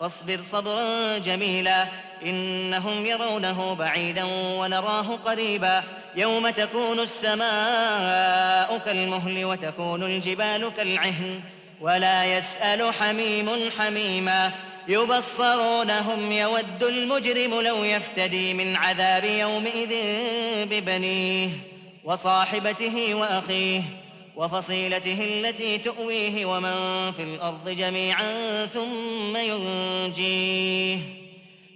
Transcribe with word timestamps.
فاصبر 0.00 0.40
صبرا 0.52 1.18
جميلا. 1.18 1.86
إنهم 2.24 3.06
يرونه 3.06 3.74
بعيدا 3.74 4.24
ونراه 4.30 5.18
قريبا. 5.24 5.82
يوم 6.16 6.50
تكون 6.50 7.00
السماء 7.00 8.78
كالمهل 8.84 9.44
وتكون 9.44 10.02
الجبال 10.02 10.70
كالعهن. 10.76 11.40
ولا 11.80 12.24
يسأل 12.24 12.94
حميم 12.94 13.70
حميما. 13.78 14.52
يبصرونهم 14.88 16.32
يود 16.32 16.84
المجرم 16.84 17.60
لو 17.60 17.84
يفتدي 17.84 18.54
من 18.54 18.76
عذاب 18.76 19.24
يومئذ 19.24 19.94
ببنيه 20.64 21.48
وصاحبته 22.04 23.14
وأخيه. 23.14 23.82
وفصيلته 24.36 25.24
التي 25.24 25.78
تؤويه 25.78 26.44
ومن 26.44 27.12
في 27.12 27.22
الأرض 27.22 27.68
جميعا 27.68 28.66
ثم 28.66 29.36
ينجيه. 29.36 30.98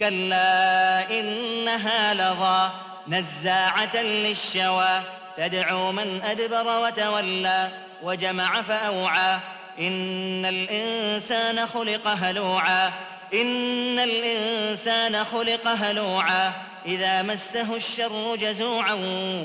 كلا 0.00 1.20
إنها 1.20 2.14
لظى 2.14 2.70
نزاعة 3.08 3.96
للشوى 3.96 5.00
تدعو 5.36 5.92
من 5.92 6.22
أدبر 6.22 6.78
وتولى 6.78 7.68
وجمع 8.02 8.62
فأوعى. 8.62 9.38
إن 9.80 10.46
الإنسان 10.46 11.66
خلق 11.66 12.08
هلوعا 12.08 12.92
إن 13.34 13.98
الإنسان 13.98 15.24
خلق 15.24 15.68
هلوعا. 15.68 16.52
إذا 16.86 17.22
مسه 17.22 17.76
الشر 17.76 18.36
جزوعا 18.36 18.94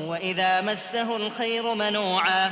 وإذا 0.08 0.62
مسه 0.62 1.18
الخير 1.18 1.74
منوعا. 1.74 2.52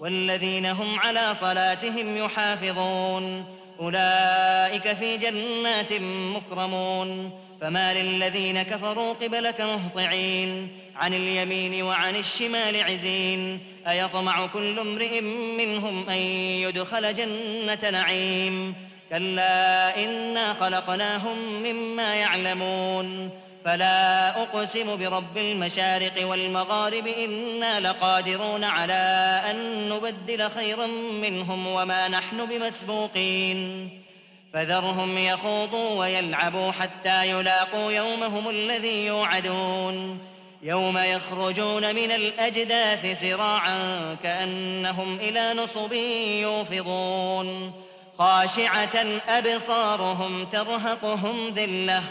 والذين 0.00 0.66
هم 0.66 0.98
على 0.98 1.34
صلاتهم 1.34 2.16
يحافظون. 2.16 3.44
أولئك 3.80 4.92
في 4.92 5.16
جنات 5.16 5.92
مكرمون. 6.36 7.40
فما 7.60 7.94
للذين 7.94 8.62
كفروا 8.62 9.12
قبلك 9.12 9.60
مهطعين. 9.60 10.68
عن 10.96 11.14
اليمين 11.14 11.82
وعن 11.82 12.16
الشمال 12.16 12.82
عزين. 12.82 13.60
أيطمع 13.88 14.46
كل 14.46 14.78
امرئ 14.78 15.20
منهم 15.58 16.08
أن 16.08 16.16
يدخل 16.16 17.14
جنة 17.14 17.90
نعيم. 17.90 18.74
كلا 19.10 20.04
إنا 20.04 20.52
خلقناهم 20.52 21.62
مما 21.62 22.14
يعلمون 22.14 23.30
فلا 23.64 24.28
أقسم 24.42 24.96
برب 24.96 25.38
المشارق 25.38 26.26
والمغارب 26.26 27.06
إنا 27.06 27.80
لقادرون 27.80 28.64
على 28.64 29.42
أن 29.50 29.88
نبدل 29.88 30.50
خيرا 30.50 30.86
منهم 31.22 31.66
وما 31.66 32.08
نحن 32.08 32.46
بمسبوقين 32.46 33.90
فذرهم 34.52 35.18
يخوضوا 35.18 36.00
ويلعبوا 36.00 36.72
حتى 36.72 37.30
يلاقوا 37.30 37.92
يومهم 37.92 38.48
الذي 38.48 39.06
يوعدون 39.06 40.18
يوم 40.62 40.98
يخرجون 40.98 41.94
من 41.94 42.10
الأجداث 42.10 43.20
سراعا 43.20 44.16
كأنهم 44.22 45.16
إلى 45.16 45.54
نصب 45.54 45.92
يوفضون 46.42 47.72
خاشعة 48.18 49.20
أبصارهم 49.28 50.44
ترهقهم 50.44 51.48
ذلة. 51.48 52.02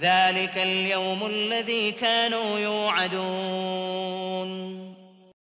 ذلك 0.00 0.58
اليوم 0.58 1.26
الذي 1.26 1.92
كانوا 1.92 2.58
يوعدون. 2.58 3.22